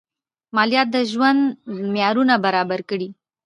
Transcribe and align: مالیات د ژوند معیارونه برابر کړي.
مالیات 0.55 0.87
د 0.93 0.97
ژوند 1.11 1.41
معیارونه 1.91 2.35
برابر 2.45 2.79
کړي. 2.89 3.09